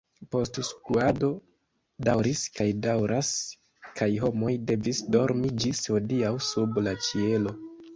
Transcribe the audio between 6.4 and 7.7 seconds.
sub la ĉielo.